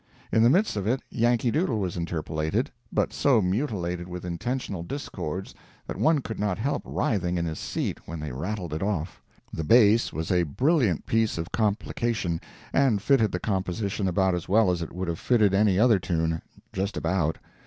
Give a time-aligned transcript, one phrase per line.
[0.31, 5.53] In the midst of it "Yankee Doodle" was interpolated, but so mutilated with intentional discords
[5.85, 9.21] that one could not help writhing in his seat when they rattled it off.
[9.53, 12.41] The bass was a brilliant piece of complication,
[12.73, 16.97] and fitted the composition about as well as it would have fitted any other tune—just
[16.97, 17.37] about.